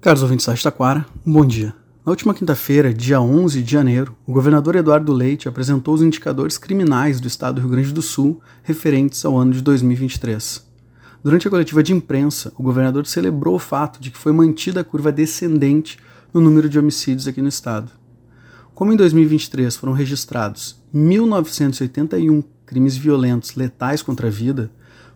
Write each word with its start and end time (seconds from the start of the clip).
Caros 0.00 0.22
ouvintes 0.22 0.46
da 0.46 0.54
Taquara, 0.54 1.04
um 1.26 1.32
bom 1.34 1.44
dia. 1.44 1.74
Na 2.06 2.10
última 2.10 2.32
quinta-feira, 2.32 2.94
dia 2.94 3.20
11 3.20 3.62
de 3.62 3.70
janeiro, 3.70 4.16
o 4.26 4.32
governador 4.32 4.74
Eduardo 4.74 5.12
Leite 5.12 5.46
apresentou 5.46 5.92
os 5.92 6.00
indicadores 6.00 6.56
criminais 6.56 7.20
do 7.20 7.28
estado 7.28 7.56
do 7.56 7.60
Rio 7.60 7.70
Grande 7.70 7.92
do 7.92 8.00
Sul 8.00 8.40
referentes 8.62 9.22
ao 9.26 9.36
ano 9.36 9.52
de 9.52 9.60
2023. 9.60 10.66
Durante 11.22 11.46
a 11.46 11.50
coletiva 11.50 11.82
de 11.82 11.92
imprensa, 11.92 12.50
o 12.56 12.62
governador 12.62 13.04
celebrou 13.04 13.56
o 13.56 13.58
fato 13.58 14.00
de 14.00 14.10
que 14.10 14.16
foi 14.16 14.32
mantida 14.32 14.80
a 14.80 14.84
curva 14.84 15.12
descendente 15.12 15.98
no 16.32 16.40
número 16.40 16.66
de 16.66 16.78
homicídios 16.78 17.28
aqui 17.28 17.42
no 17.42 17.48
estado. 17.48 17.92
Como 18.74 18.94
em 18.94 18.96
2023 18.96 19.76
foram 19.76 19.92
registrados 19.92 20.82
1.981 20.94 22.42
crimes 22.64 22.96
violentos 22.96 23.54
letais 23.54 24.00
contra 24.00 24.28
a 24.28 24.30
vida, 24.30 24.70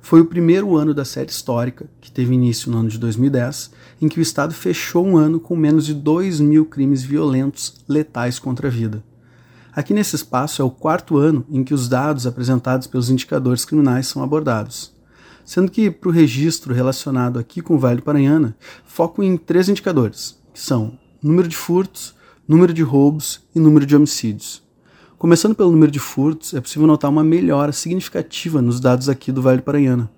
foi 0.04 0.20
o 0.20 0.26
primeiro 0.26 0.76
ano 0.76 0.92
da 0.92 1.02
série 1.02 1.30
histórica, 1.30 1.88
que 1.98 2.12
teve 2.12 2.34
início 2.34 2.70
no 2.70 2.76
ano 2.76 2.90
de 2.90 2.98
2010, 2.98 3.70
em 4.02 4.06
que 4.06 4.18
o 4.18 4.22
Estado 4.22 4.52
fechou 4.52 5.02
um 5.02 5.16
ano 5.16 5.40
com 5.40 5.56
menos 5.56 5.86
de 5.86 5.94
2 5.94 6.40
mil 6.40 6.66
crimes 6.66 7.02
violentos 7.02 7.82
letais 7.88 8.38
contra 8.38 8.68
a 8.68 8.70
vida. 8.70 9.02
Aqui 9.72 9.94
nesse 9.94 10.14
espaço 10.14 10.60
é 10.60 10.64
o 10.64 10.70
quarto 10.70 11.16
ano 11.16 11.46
em 11.48 11.64
que 11.64 11.72
os 11.72 11.88
dados 11.88 12.26
apresentados 12.26 12.86
pelos 12.86 13.08
indicadores 13.08 13.64
criminais 13.64 14.06
são 14.06 14.22
abordados. 14.22 14.92
Sendo 15.42 15.70
que, 15.70 15.90
para 15.90 16.10
o 16.10 16.12
registro 16.12 16.74
relacionado 16.74 17.38
aqui 17.38 17.62
com 17.62 17.74
o 17.74 17.78
Vale 17.78 17.96
do 17.96 18.02
Paranhana, 18.02 18.54
foco 18.84 19.22
em 19.22 19.38
três 19.38 19.70
indicadores, 19.70 20.38
que 20.52 20.60
são 20.60 20.98
número 21.22 21.48
de 21.48 21.56
furtos, 21.56 22.14
número 22.46 22.74
de 22.74 22.82
roubos 22.82 23.40
e 23.54 23.58
número 23.58 23.86
de 23.86 23.96
homicídios. 23.96 24.62
Começando 25.24 25.54
pelo 25.54 25.72
número 25.72 25.90
de 25.90 25.98
furtos, 25.98 26.52
é 26.52 26.60
possível 26.60 26.86
notar 26.86 27.10
uma 27.10 27.24
melhora 27.24 27.72
significativa 27.72 28.60
nos 28.60 28.78
dados 28.78 29.08
aqui 29.08 29.32
do 29.32 29.40
Vale 29.40 29.56
do 29.56 29.62
Paranhana. 29.62 30.10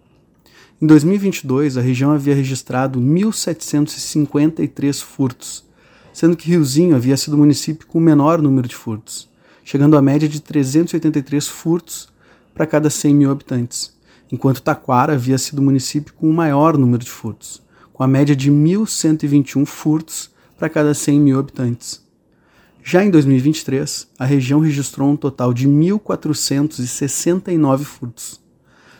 Em 0.82 0.87
2022, 0.88 1.77
a 1.77 1.80
região 1.80 2.10
havia 2.10 2.34
registrado 2.34 3.01
1.753 3.01 5.01
furtos, 5.01 5.65
sendo 6.12 6.37
que 6.37 6.48
Riozinho 6.48 6.96
havia 6.96 7.16
sido 7.16 7.34
o 7.34 7.38
município 7.38 7.87
com 7.87 7.98
o 7.98 8.01
menor 8.01 8.43
número 8.43 8.66
de 8.66 8.74
furtos, 8.74 9.29
chegando 9.65 9.96
à 9.96 10.02
média 10.02 10.29
de 10.29 10.40
383 10.40 11.46
furtos 11.46 12.09
para 12.52 12.66
cada 12.66 12.91
100 12.91 13.15
mil 13.15 13.30
habitantes, 13.30 13.96
enquanto 14.32 14.60
Taquara 14.60 15.13
havia 15.13 15.38
sido 15.38 15.60
o 15.60 15.63
município 15.63 16.15
com 16.15 16.29
o 16.29 16.35
maior 16.35 16.76
número 16.76 17.04
de 17.04 17.10
furtos, 17.13 17.63
com 17.93 18.02
a 18.02 18.09
média 18.09 18.35
de 18.35 18.51
1.121 18.51 19.65
furtos 19.66 20.32
para 20.59 20.68
cada 20.68 20.93
100 20.93 21.20
mil 21.20 21.38
habitantes. 21.38 22.04
Já 22.88 23.04
em 23.04 23.10
2023, 23.10 24.12
a 24.16 24.24
região 24.24 24.60
registrou 24.60 25.10
um 25.10 25.16
total 25.16 25.52
de 25.52 25.68
1.469 25.68 27.82
furtos, 27.82 28.40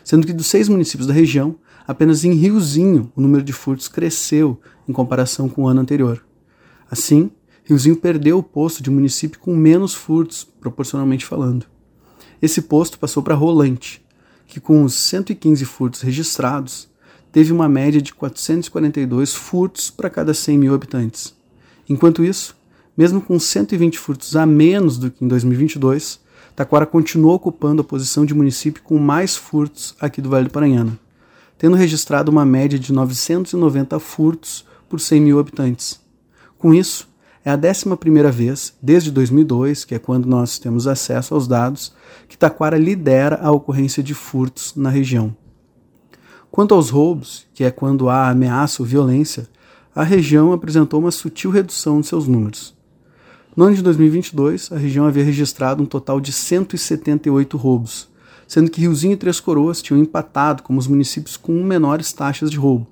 sendo 0.03 0.27
que 0.27 0.33
dos 0.33 0.47
seis 0.47 0.67
municípios 0.67 1.07
da 1.07 1.13
região, 1.13 1.55
apenas 1.87 2.25
em 2.25 2.33
Riozinho 2.33 3.09
o 3.15 3.21
número 3.21 3.45
de 3.45 3.53
furtos 3.53 3.87
cresceu 3.87 4.59
em 4.89 4.91
comparação 4.91 5.47
com 5.47 5.63
o 5.63 5.69
ano 5.69 5.79
anterior. 5.79 6.21
Assim, 6.91 7.31
Riozinho 7.63 7.95
perdeu 7.95 8.39
o 8.39 8.43
posto 8.43 8.83
de 8.83 8.91
município 8.91 9.39
com 9.39 9.55
menos 9.55 9.93
furtos, 9.93 10.43
proporcionalmente 10.43 11.25
falando. 11.25 11.65
Esse 12.41 12.63
posto 12.63 12.99
passou 12.99 13.23
para 13.23 13.35
Rolante, 13.35 14.05
que 14.47 14.59
com 14.59 14.83
os 14.83 14.95
115 14.95 15.63
furtos 15.63 16.01
registrados, 16.01 16.89
teve 17.31 17.53
uma 17.53 17.69
média 17.69 18.01
de 18.01 18.13
442 18.13 19.33
furtos 19.33 19.89
para 19.89 20.09
cada 20.09 20.33
100 20.33 20.57
mil 20.57 20.75
habitantes. 20.75 21.33
Enquanto 21.87 22.21
isso, 22.21 22.56
mesmo 22.97 23.21
com 23.21 23.39
120 23.39 23.99
furtos 23.99 24.35
a 24.35 24.45
menos 24.45 24.97
do 24.97 25.11
que 25.11 25.23
em 25.23 25.27
2022, 25.27 26.19
Taquara 26.55 26.87
continuou 26.87 27.35
ocupando 27.35 27.81
a 27.81 27.85
posição 27.85 28.25
de 28.25 28.33
município 28.33 28.81
com 28.81 28.97
mais 28.97 29.35
furtos 29.35 29.95
aqui 30.01 30.19
do 30.19 30.29
Vale 30.29 30.45
do 30.45 30.51
Paranhana, 30.51 30.97
tendo 31.55 31.75
registrado 31.75 32.31
uma 32.31 32.43
média 32.43 32.79
de 32.79 32.91
990 32.91 33.99
furtos 33.99 34.65
por 34.89 34.99
100 34.99 35.21
mil 35.21 35.39
habitantes. 35.39 35.99
Com 36.57 36.73
isso, 36.73 37.07
é 37.45 37.51
a 37.51 37.55
11 37.55 38.31
vez, 38.31 38.73
desde 38.81 39.11
2002, 39.11 39.85
que 39.85 39.93
é 39.93 39.99
quando 39.99 40.25
nós 40.25 40.57
temos 40.57 40.87
acesso 40.87 41.35
aos 41.35 41.47
dados, 41.47 41.93
que 42.27 42.37
Taquara 42.37 42.77
lidera 42.77 43.39
a 43.41 43.51
ocorrência 43.51 44.01
de 44.01 44.15
furtos 44.15 44.73
na 44.75 44.89
região. 44.89 45.35
Quanto 46.49 46.73
aos 46.73 46.89
roubos, 46.89 47.45
que 47.53 47.63
é 47.63 47.69
quando 47.69 48.09
há 48.09 48.29
ameaça 48.29 48.81
ou 48.81 48.87
violência, 48.87 49.47
a 49.93 50.03
região 50.03 50.51
apresentou 50.51 50.99
uma 50.99 51.11
sutil 51.11 51.51
redução 51.51 52.01
de 52.01 52.07
seus 52.07 52.27
números. 52.27 52.76
No 53.57 53.63
ano 53.63 53.75
de 53.75 53.81
2022, 53.81 54.71
a 54.71 54.77
região 54.77 55.07
havia 55.07 55.23
registrado 55.23 55.81
um 55.81 55.85
total 55.87 56.21
de 56.21 56.31
178 56.31 57.57
roubos, 57.57 58.07
sendo 58.47 58.69
que 58.69 58.79
Riozinho 58.79 59.13
e 59.13 59.17
Três 59.17 59.39
Coroas 59.39 59.81
tinham 59.81 59.99
empatado 59.99 60.61
como 60.61 60.77
os 60.77 60.85
municípios 60.85 61.35
com 61.35 61.63
menores 61.63 62.13
taxas 62.13 62.51
de 62.51 62.57
roubo, 62.57 62.85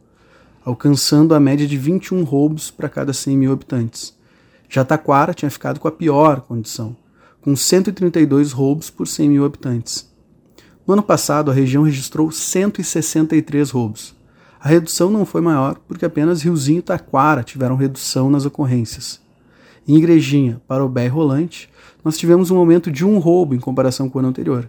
alcançando 0.66 1.36
a 1.36 1.40
média 1.40 1.68
de 1.68 1.78
21 1.78 2.24
roubos 2.24 2.72
para 2.72 2.90
cada 2.90 3.14
100 3.14 3.38
mil 3.38 3.53
habitantes. 3.53 4.18
Já 4.68 4.84
Taquara 4.84 5.36
tinha 5.36 5.52
ficado 5.52 5.80
com 5.80 5.88
a 5.88 5.92
pior 5.92 6.42
condição, 6.42 6.97
com 7.42 7.56
132 7.56 8.52
roubos 8.52 8.90
por 8.90 9.08
100 9.08 9.30
mil 9.30 9.46
habitantes. 9.46 10.12
No 10.88 10.94
ano 10.94 11.03
passado, 11.03 11.52
a 11.52 11.53
região 11.53 11.84
registrou 11.84 12.32
163 12.32 13.70
roubos. 13.70 14.16
A 14.59 14.68
redução 14.68 15.12
não 15.12 15.28
foi 15.28 15.42
maior 15.42 15.78
porque 15.88 16.06
apenas 16.06 16.42
Riozinho 16.42 16.80
e 16.80 16.82
Taquara 16.82 17.44
tiveram 17.44 17.76
redução 17.76 18.32
nas 18.32 18.47
ocorrências. 18.47 19.24
Em 19.88 19.97
Igrejinha, 19.97 20.59
Parobé 20.68 21.06
e 21.06 21.09
Rolante, 21.09 21.69
nós 22.03 22.18
tivemos 22.18 22.50
um 22.50 22.57
aumento 22.57 22.90
de 22.90 23.06
um 23.06 23.19
roubo 23.19 23.53
em 23.53 23.59
comparação 23.59 24.09
com 24.09 24.18
o 24.18 24.19
ano 24.19 24.29
anterior. 24.29 24.68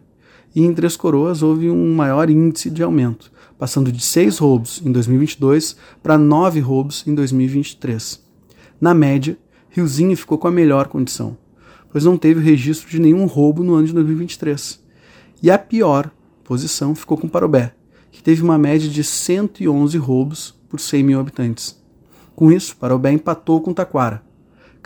E 0.54 0.62
em 0.62 0.74
Três 0.74 0.94
Coroas 0.94 1.42
houve 1.42 1.70
um 1.70 1.94
maior 1.94 2.28
índice 2.28 2.68
de 2.68 2.82
aumento, 2.82 3.32
passando 3.58 3.90
de 3.90 4.02
seis 4.02 4.36
roubos 4.36 4.82
em 4.84 4.92
2022 4.92 5.76
para 6.02 6.18
nove 6.18 6.60
roubos 6.60 7.02
em 7.06 7.14
2023. 7.14 8.22
Na 8.78 8.92
média, 8.92 9.38
Riozinho 9.70 10.14
ficou 10.16 10.36
com 10.36 10.48
a 10.48 10.52
melhor 10.52 10.88
condição, 10.88 11.36
pois 11.90 12.04
não 12.04 12.18
teve 12.18 12.40
registro 12.40 12.90
de 12.90 13.00
nenhum 13.00 13.24
roubo 13.24 13.64
no 13.64 13.74
ano 13.74 13.86
de 13.86 13.94
2023. 13.94 14.84
E 15.42 15.50
a 15.50 15.58
pior 15.58 16.10
posição 16.44 16.94
ficou 16.94 17.16
com 17.16 17.26
Parobé, 17.26 17.74
que 18.12 18.22
teve 18.22 18.42
uma 18.42 18.58
média 18.58 18.88
de 18.88 19.02
111 19.02 19.96
roubos 19.96 20.54
por 20.68 20.78
100 20.78 21.02
mil 21.02 21.20
habitantes. 21.20 21.82
Com 22.34 22.52
isso, 22.52 22.76
Parobé 22.76 23.12
empatou 23.12 23.62
com 23.62 23.72
Taquara, 23.72 24.22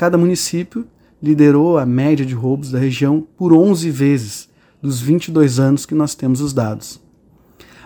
Cada 0.00 0.16
município 0.16 0.86
liderou 1.22 1.76
a 1.76 1.84
média 1.84 2.24
de 2.24 2.32
roubos 2.32 2.70
da 2.70 2.78
região 2.78 3.20
por 3.36 3.52
11 3.52 3.90
vezes 3.90 4.48
dos 4.80 4.98
22 4.98 5.60
anos 5.60 5.84
que 5.84 5.94
nós 5.94 6.14
temos 6.14 6.40
os 6.40 6.54
dados. 6.54 6.98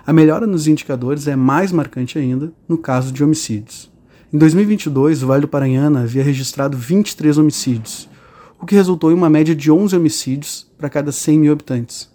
A 0.07 0.13
melhora 0.13 0.47
nos 0.47 0.69
indicadores 0.69 1.27
é 1.27 1.35
mais 1.35 1.73
marcante 1.73 2.17
ainda 2.17 2.53
no 2.69 2.79
caso 2.79 3.11
de 3.11 3.25
homicídios. 3.25 3.91
Em 4.33 4.39
2022, 4.39 5.25
o 5.25 5.27
Vale 5.27 5.41
do 5.41 5.49
Paranhana 5.49 6.03
havia 6.03 6.23
registrado 6.23 6.79
23 6.79 7.37
homicídios, 7.37 8.09
o 8.61 8.65
que 8.65 8.77
resultou 8.77 9.11
em 9.11 9.15
uma 9.15 9.29
média 9.29 9.53
de 9.53 9.69
11 9.69 9.97
homicídios 9.97 10.71
para 10.79 10.89
cada 10.89 11.11
100 11.11 11.39
mil 11.41 11.53
habitantes. 11.53 12.09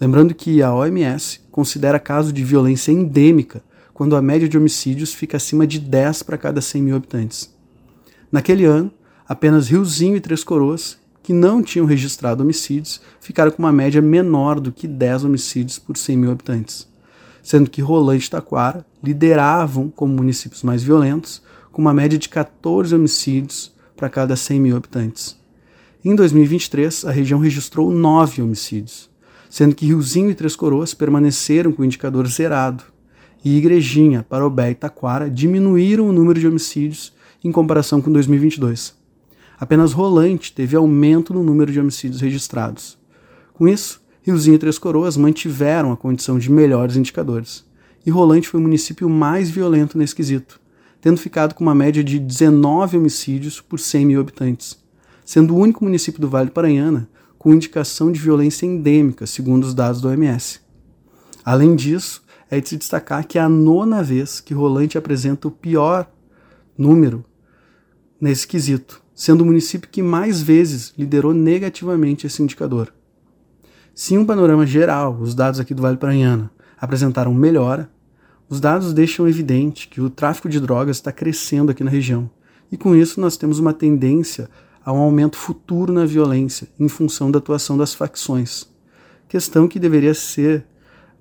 Lembrando 0.00 0.34
que 0.34 0.64
a 0.64 0.74
OMS 0.74 1.42
considera 1.52 2.00
caso 2.00 2.32
de 2.32 2.42
violência 2.42 2.90
endêmica 2.90 3.62
quando 3.94 4.16
a 4.16 4.20
média 4.20 4.48
de 4.48 4.58
homicídios 4.58 5.14
fica 5.14 5.36
acima 5.36 5.64
de 5.64 5.78
10 5.78 6.24
para 6.24 6.36
cada 6.36 6.60
100 6.60 6.82
mil 6.82 6.96
habitantes. 6.96 7.56
Naquele 8.32 8.64
ano, 8.64 8.90
Apenas 9.28 9.68
Riozinho 9.68 10.16
e 10.16 10.20
Três 10.20 10.42
Coroas, 10.42 10.96
que 11.22 11.34
não 11.34 11.62
tinham 11.62 11.84
registrado 11.84 12.42
homicídios, 12.42 12.98
ficaram 13.20 13.50
com 13.50 13.62
uma 13.62 13.70
média 13.70 14.00
menor 14.00 14.58
do 14.58 14.72
que 14.72 14.88
10 14.88 15.24
homicídios 15.24 15.78
por 15.78 15.98
100 15.98 16.16
mil 16.16 16.30
habitantes, 16.30 16.88
sendo 17.42 17.68
que 17.68 17.82
Rolante 17.82 18.26
e 18.26 18.30
Taquara 18.30 18.86
lideravam 19.04 19.90
como 19.90 20.14
municípios 20.14 20.62
mais 20.62 20.82
violentos, 20.82 21.42
com 21.70 21.82
uma 21.82 21.92
média 21.92 22.18
de 22.18 22.26
14 22.26 22.94
homicídios 22.94 23.70
para 23.94 24.08
cada 24.08 24.34
100 24.34 24.60
mil 24.60 24.76
habitantes. 24.78 25.38
Em 26.02 26.14
2023, 26.14 27.04
a 27.04 27.10
região 27.10 27.38
registrou 27.38 27.90
9 27.90 28.40
homicídios, 28.40 29.10
sendo 29.50 29.74
que 29.74 29.84
Riozinho 29.84 30.30
e 30.30 30.34
Três 30.34 30.56
Coroas 30.56 30.94
permaneceram 30.94 31.70
com 31.70 31.82
o 31.82 31.84
indicador 31.84 32.26
zerado, 32.28 32.82
e 33.44 33.58
Igrejinha, 33.58 34.24
Parobé 34.26 34.70
e 34.70 34.74
Taquara 34.74 35.28
diminuíram 35.28 36.08
o 36.08 36.14
número 36.14 36.40
de 36.40 36.48
homicídios 36.48 37.12
em 37.44 37.52
comparação 37.52 38.00
com 38.00 38.10
2022 38.10 38.96
apenas 39.58 39.92
Rolante 39.92 40.52
teve 40.52 40.76
aumento 40.76 41.34
no 41.34 41.42
número 41.42 41.72
de 41.72 41.80
homicídios 41.80 42.20
registrados. 42.20 42.98
Com 43.52 43.66
isso, 43.66 44.00
Riozinho 44.22 44.56
e 44.56 44.58
Três 44.58 44.78
Coroas 44.78 45.16
mantiveram 45.16 45.90
a 45.90 45.96
condição 45.96 46.38
de 46.38 46.50
melhores 46.50 46.96
indicadores, 46.96 47.64
e 48.04 48.10
Rolante 48.10 48.48
foi 48.48 48.60
o 48.60 48.62
município 48.62 49.08
mais 49.08 49.50
violento 49.50 49.98
nesse 49.98 50.14
quesito, 50.14 50.60
tendo 51.00 51.18
ficado 51.18 51.54
com 51.54 51.64
uma 51.64 51.74
média 51.74 52.02
de 52.04 52.18
19 52.18 52.96
homicídios 52.96 53.60
por 53.60 53.80
100 53.80 54.06
mil 54.06 54.20
habitantes, 54.20 54.78
sendo 55.24 55.54
o 55.54 55.58
único 55.58 55.84
município 55.84 56.20
do 56.20 56.28
Vale 56.28 56.48
do 56.48 56.52
Paranhana 56.52 57.08
com 57.38 57.54
indicação 57.54 58.10
de 58.10 58.20
violência 58.20 58.66
endêmica, 58.66 59.26
segundo 59.26 59.64
os 59.64 59.74
dados 59.74 60.00
do 60.00 60.08
OMS. 60.08 60.60
Além 61.44 61.76
disso, 61.76 62.22
é 62.50 62.60
de 62.60 62.68
se 62.68 62.76
destacar 62.76 63.26
que 63.26 63.38
é 63.38 63.42
a 63.42 63.48
nona 63.48 64.02
vez 64.02 64.40
que 64.40 64.54
Rolante 64.54 64.98
apresenta 64.98 65.48
o 65.48 65.50
pior 65.50 66.10
número 66.76 67.24
nesse 68.20 68.46
quesito, 68.46 69.02
sendo 69.18 69.40
o 69.40 69.44
município 69.44 69.88
que 69.90 70.00
mais 70.00 70.40
vezes 70.40 70.94
liderou 70.96 71.34
negativamente 71.34 72.24
esse 72.24 72.40
indicador. 72.40 72.94
Se 73.92 74.14
em 74.14 74.18
um 74.18 74.24
panorama 74.24 74.64
geral 74.64 75.18
os 75.20 75.34
dados 75.34 75.58
aqui 75.58 75.74
do 75.74 75.82
Vale 75.82 75.96
Paranhana 75.96 76.52
apresentaram 76.80 77.34
melhora, 77.34 77.90
os 78.48 78.60
dados 78.60 78.92
deixam 78.92 79.26
evidente 79.26 79.88
que 79.88 80.00
o 80.00 80.08
tráfico 80.08 80.48
de 80.48 80.60
drogas 80.60 80.98
está 80.98 81.10
crescendo 81.10 81.72
aqui 81.72 81.82
na 81.82 81.90
região 81.90 82.30
E 82.70 82.76
com 82.76 82.94
isso 82.94 83.20
nós 83.20 83.36
temos 83.36 83.58
uma 83.58 83.72
tendência 83.72 84.48
a 84.84 84.92
um 84.92 84.98
aumento 84.98 85.36
futuro 85.36 85.92
na 85.92 86.06
violência 86.06 86.68
em 86.78 86.86
função 86.88 87.28
da 87.28 87.38
atuação 87.38 87.76
das 87.76 87.92
facções. 87.92 88.68
Questão 89.28 89.66
que 89.66 89.80
deveria 89.80 90.14
ser 90.14 90.64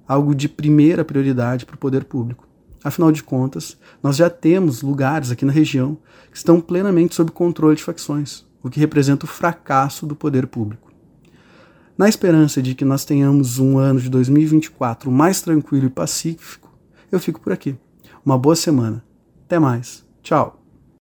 algo 0.07 0.35
de 0.35 0.47
primeira 0.47 1.03
prioridade 1.03 1.65
para 1.65 1.75
o 1.75 1.79
poder 1.79 2.03
público. 2.03 2.47
Afinal 2.87 3.11
de 3.11 3.21
contas, 3.21 3.77
nós 4.01 4.15
já 4.15 4.29
temos 4.29 4.81
lugares 4.81 5.29
aqui 5.29 5.43
na 5.43 5.51
região 5.51 5.97
que 6.31 6.37
estão 6.37 6.61
plenamente 6.61 7.15
sob 7.15 7.31
controle 7.31 7.75
de 7.75 7.83
facções, 7.83 8.45
o 8.63 8.69
que 8.69 8.79
representa 8.79 9.25
o 9.25 9.27
fracasso 9.27 10.05
do 10.05 10.15
poder 10.15 10.47
público. 10.47 10.89
Na 11.97 12.07
esperança 12.07 12.61
de 12.61 12.73
que 12.73 12.85
nós 12.85 13.03
tenhamos 13.03 13.59
um 13.59 13.77
ano 13.77 13.99
de 13.99 14.09
2024 14.09 15.11
mais 15.11 15.41
tranquilo 15.41 15.87
e 15.87 15.89
pacífico, 15.89 16.73
eu 17.11 17.19
fico 17.19 17.41
por 17.41 17.51
aqui. 17.51 17.75
Uma 18.25 18.37
boa 18.37 18.55
semana. 18.55 19.03
Até 19.45 19.59
mais. 19.59 20.05
Tchau. 20.23 20.56